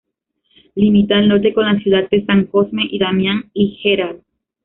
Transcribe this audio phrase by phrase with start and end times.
[0.75, 4.23] Limita al norte con la ciudad de San Cosme y Damián y Gral.